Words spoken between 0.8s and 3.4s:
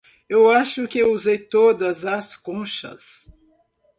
que usei todas as conchas.